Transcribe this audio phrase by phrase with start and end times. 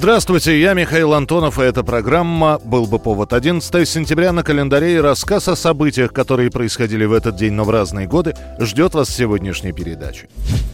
[0.00, 3.34] Здравствуйте, я Михаил Антонов, и эта программа «Был бы повод».
[3.34, 7.70] 11 сентября на календаре и рассказ о событиях, которые происходили в этот день, но в
[7.70, 10.30] разные годы, ждет вас сегодняшней передаче.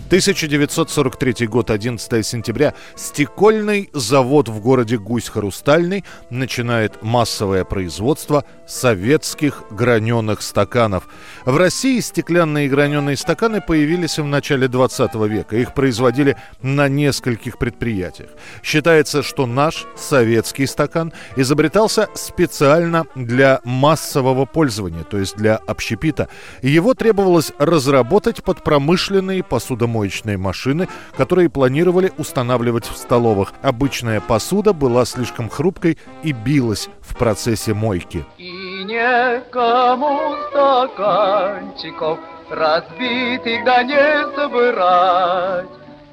[0.07, 2.75] 1943 год, 11 сентября.
[2.95, 11.09] Стекольный завод в городе Гусь-Хрустальный начинает массовое производство советских граненых стаканов.
[11.45, 15.57] В России стеклянные граненые стаканы появились в начале 20 века.
[15.57, 18.31] Их производили на нескольких предприятиях.
[18.63, 26.29] Считается, что наш советский стакан изобретался специально для массового пользования, то есть для общепита.
[26.63, 29.96] Его требовалось разработать под промышленные посудомоечные
[30.37, 33.53] машины, которые планировали устанавливать в столовых.
[33.63, 38.25] Обычная посуда была слишком хрупкой и билась в процессе мойки.
[38.39, 42.19] И некому стаканчиков
[42.51, 45.67] разбитых да не собрать,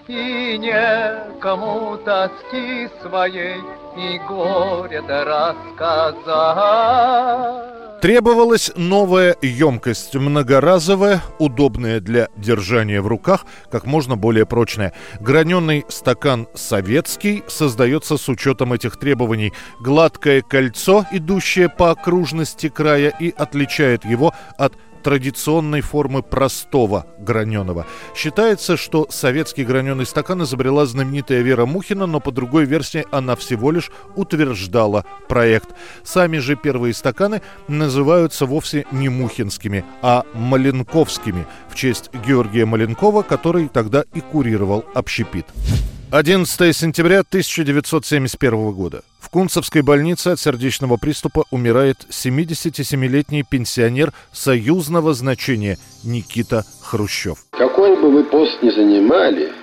[0.07, 3.61] И некому тоски своей
[3.95, 5.23] и горя-то
[5.77, 6.23] рассказать.
[8.03, 14.91] Требовалась новая емкость, многоразовая, удобная для держания в руках, как можно более прочная.
[15.21, 19.53] Граненый стакан советский создается с учетом этих требований.
[19.79, 24.73] Гладкое кольцо, идущее по окружности края, и отличает его от
[25.03, 27.85] традиционной формы простого граненого.
[28.15, 33.71] Считается, что советский граненый стакан изобрела знаменитая Вера Мухина, но по другой версии она всего
[33.71, 35.69] лишь утверждала проект.
[36.03, 43.67] Сами же первые стаканы называются вовсе не мухинскими, а маленковскими в честь Георгия Маленкова, который
[43.67, 45.45] тогда и курировал общепит.
[46.13, 49.01] 11 сентября 1971 года.
[49.19, 57.39] В Кунцевской больнице от сердечного приступа умирает 77-летний пенсионер союзного значения Никита Хрущев.
[57.49, 59.53] Какой бы вы пост ни занимали,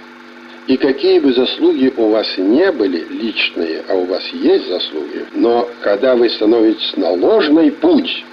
[0.66, 5.68] и какие бы заслуги у вас не были личные, а у вас есть заслуги, но
[5.84, 8.24] когда вы становитесь на ложный путь,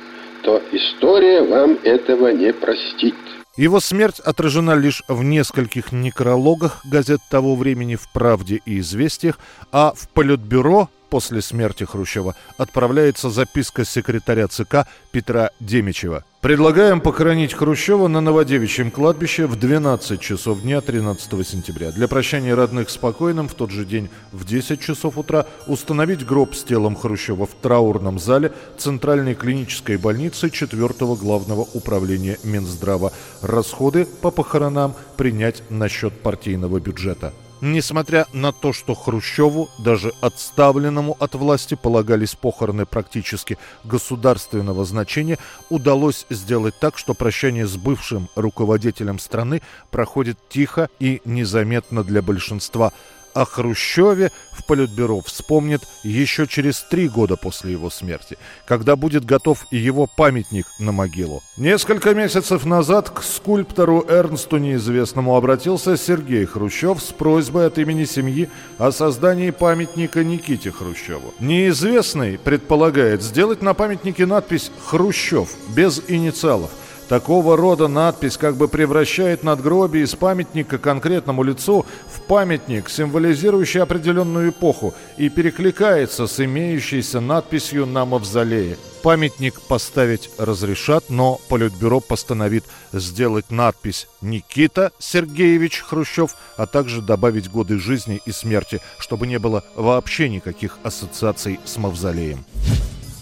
[0.41, 3.13] то история вам этого не простит.
[3.57, 9.39] Его смерть отражена лишь в нескольких некрологах газет того времени в «Правде» и «Известиях»,
[9.71, 16.23] а в Политбюро после смерти Хрущева отправляется записка секретаря ЦК Петра Демичева.
[16.41, 21.91] Предлагаем похоронить Хрущева на Новодевичьем кладбище в 12 часов дня 13 сентября.
[21.91, 26.53] Для прощания родных с покойным в тот же день в 10 часов утра установить гроб
[26.53, 33.11] с телом Хрущева в траурном зале Центральной клинической больницы 4 главного управления Минздрава.
[33.41, 37.33] Расходы по похоронам принять на счет партийного бюджета.
[37.59, 46.27] Несмотря на то, что Хрущеву, даже отставленному от власти, полагались похороны практически государственного значения, удалось
[46.29, 52.91] сделать так, что прощание с бывшим руководителем страны проходит тихо и незаметно для большинства.
[53.37, 59.67] О Хрущеве в Политбюро вспомнит еще через три года после его смерти, когда будет готов
[59.69, 61.43] его памятник на могилу.
[61.55, 68.49] Несколько месяцев назад к скульптору Эрнсту неизвестному обратился Сергей Хрущев с просьбой от имени семьи
[68.79, 71.35] о создании памятника Никите Хрущеву.
[71.39, 76.71] Неизвестный предполагает сделать на памятнике надпись «Хрущев» без инициалов–
[77.07, 84.49] Такого рода надпись как бы превращает надгробие из памятника конкретному лицу в памятник, символизирующий определенную
[84.49, 88.77] эпоху, и перекликается с имеющейся надписью на мавзолее.
[89.03, 97.79] Памятник поставить разрешат, но Политбюро постановит сделать надпись «Никита Сергеевич Хрущев», а также добавить годы
[97.79, 102.43] жизни и смерти, чтобы не было вообще никаких ассоциаций с мавзолеем.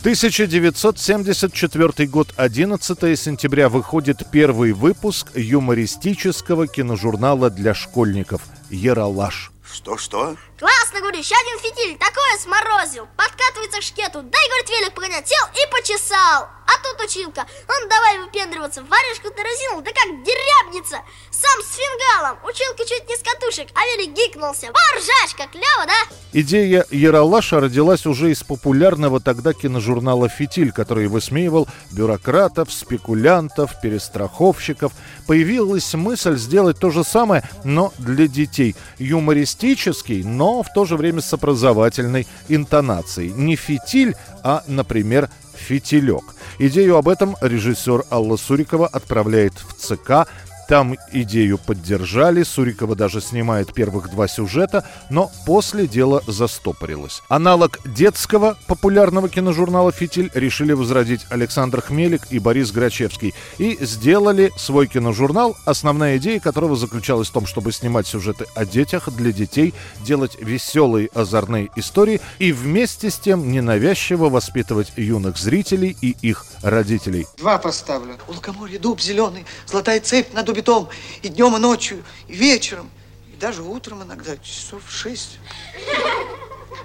[0.05, 9.51] 1974 год, 11 сентября, выходит первый выпуск юмористического киножурнала для школьников «Ералаш».
[9.73, 10.37] Что-что?
[10.57, 15.45] Классно, говорю, еще один фитиль, такое сморозил Подкатывается к шкету, дай, говорит, велик погонять Сел
[15.51, 21.75] и почесал А тут училка, он давай выпендриваться Варежку-то разинул, да как дерябница Сам с
[21.75, 26.15] фингалом, училка чуть не с катушек А велик гикнулся, поржачка, клево, да?
[26.31, 34.91] Идея Яралаша родилась уже из популярного тогда киножурнала «Фитиль», который высмеивал бюрократов, спекулянтов, перестраховщиков.
[35.27, 38.75] Появилась мысль сделать то же самое, но для детей.
[38.99, 43.31] Юмористический, но в то же время с образовательной интонацией.
[43.31, 46.23] Не «Фитиль», а, например, «Фитилек».
[46.59, 50.27] Идею об этом режиссер Алла Сурикова отправляет в ЦК
[50.67, 57.21] Там идею поддержали, Сурикова даже снимает первых два сюжета, но после дело застопорилось.
[57.29, 64.87] Аналог детского популярного киножурнала «Фитиль» решили возродить Александр Хмелик и Борис Грачевский и сделали свой
[64.87, 70.37] киножурнал, основная идея которого заключалась в том, чтобы снимать сюжеты о детях для детей, делать
[70.41, 77.27] веселые озорные истории и вместе с тем ненавязчиво воспитывать юных зрителей и их родителей.
[77.37, 78.17] Два поставлю.
[78.27, 80.87] У лукоморья дуб зеленый, золотая цепь над убитом,
[81.21, 82.89] и днем, и ночью, и вечером,
[83.33, 85.39] и даже утром иногда, часов в шесть.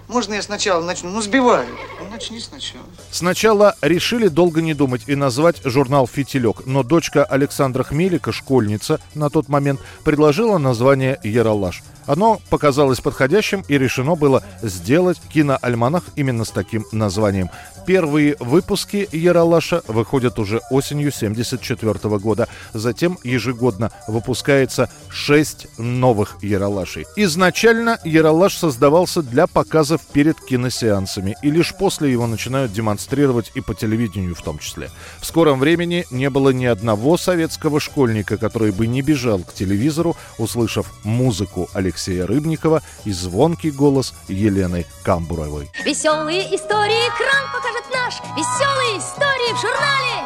[0.08, 1.10] Можно я сначала начну?
[1.10, 1.68] Ну, сбиваю.
[2.00, 2.84] Ну, начни сначала.
[3.12, 9.30] Сначала решили долго не думать и назвать журнал «Фитилек», но дочка Александра Хмелика, школьница на
[9.30, 11.84] тот момент, предложила название «Яралаш».
[12.06, 17.50] Оно показалось подходящим и решено было сделать киноальманах именно с таким названием.
[17.90, 22.46] Первые выпуски «Яралаша» выходят уже осенью 1974 года.
[22.72, 27.06] Затем ежегодно выпускается шесть новых «Яралашей».
[27.16, 33.74] Изначально «Яралаш» создавался для показов перед киносеансами, и лишь после его начинают демонстрировать и по
[33.74, 34.88] телевидению в том числе.
[35.18, 40.16] В скором времени не было ни одного советского школьника, который бы не бежал к телевизору,
[40.38, 45.68] услышав музыку Алексея Рыбникова и звонкий голос Елены Камбуровой.
[45.84, 50.16] Веселые истории экран покажет наш Веселые истории в журнале.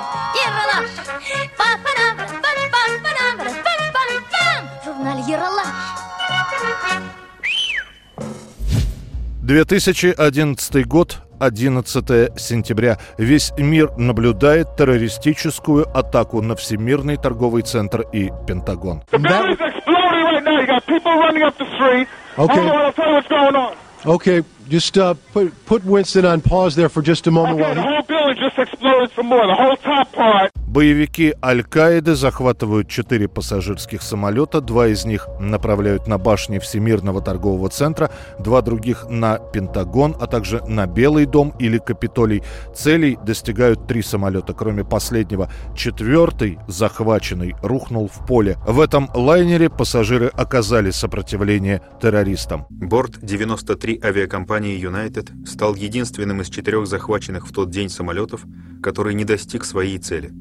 [0.44, 0.90] Ералаш!
[4.80, 5.94] В журнале Ералаш.
[9.42, 12.98] 2011 год, 11 сентября.
[13.18, 19.02] Весь мир наблюдает террористическую атаку на Всемирный торговый центр и Пентагон.
[22.36, 23.74] Okay,
[24.68, 27.60] just uh, put put Winston on pause there for just a moment.
[27.60, 29.46] Okay, while the he- whole building just exploded some more.
[29.46, 30.50] The whole top part.
[30.74, 34.60] Боевики Аль-Каиды захватывают четыре пассажирских самолета.
[34.60, 38.10] Два из них направляют на башни Всемирного торгового центра,
[38.40, 42.42] два других на Пентагон, а также на Белый дом или Капитолий.
[42.74, 45.48] Целей достигают три самолета, кроме последнего.
[45.76, 48.58] Четвертый, захваченный, рухнул в поле.
[48.66, 52.66] В этом лайнере пассажиры оказали сопротивление террористам.
[52.68, 58.44] Борт 93 авиакомпании United стал единственным из четырех захваченных в тот день самолетов,
[58.82, 60.32] который не достиг своей цели.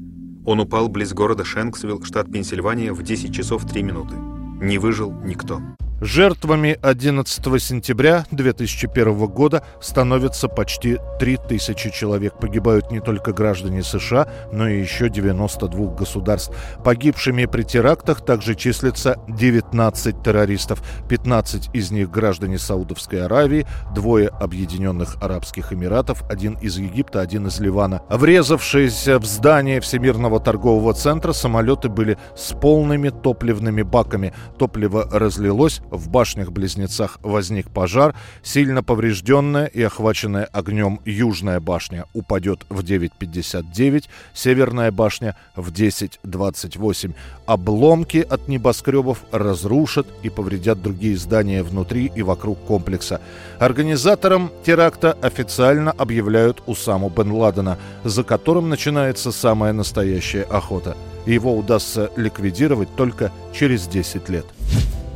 [0.44, 4.14] Он упал близ города Шенксвилл, штат Пенсильвания, в 10 часов 3 минуты.
[4.60, 5.60] Не выжил никто.
[6.00, 12.36] Жертвами 11 сентября 2001 года становятся почти 3000 человек.
[12.40, 16.52] Погибают не только граждане США, но и еще 92 государств.
[16.82, 20.82] Погибшими при терактах также числится 19 террористов.
[21.08, 23.64] 15 из них граждане Саудовской Аравии,
[23.94, 28.02] двое Объединенных Арабских Эмиратов, один из Египта, один из Ливана.
[28.10, 34.34] Врезавшиеся в здание Всемирного торгового центра самолеты были с полными топливными баками.
[34.58, 42.80] Топливо разлилось, в башнях-близнецах возник пожар, сильно поврежденная и охваченная огнем южная башня упадет в
[42.80, 44.04] 9.59,
[44.34, 47.14] северная башня в 10.28.
[47.46, 53.20] Обломки от небоскребов разрушат и повредят другие здания внутри и вокруг комплекса.
[53.58, 60.96] Организатором теракта официально объявляют Усаму бен Ладена, за которым начинается самая настоящая охота.
[61.26, 64.44] Его удастся ликвидировать только через 10 лет.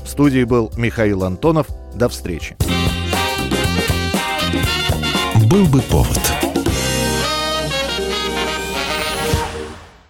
[0.08, 1.66] В студии был Михаил Антонов.
[1.94, 2.56] До встречи.
[5.50, 6.47] Был бы повод.